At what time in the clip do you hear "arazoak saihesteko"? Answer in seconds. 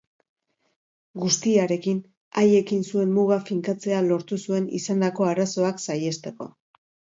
5.35-6.53